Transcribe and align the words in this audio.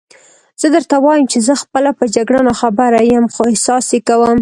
زه 0.61 0.67
درته 0.75 0.95
وایم 1.05 1.25
چې 1.31 1.39
زه 1.47 1.53
خپله 1.63 1.89
په 1.99 2.05
جګړه 2.15 2.39
ناخبره 2.47 3.01
یم، 3.11 3.25
خو 3.33 3.41
احساس 3.51 3.85
یې 3.93 3.99
کوم. 4.07 4.37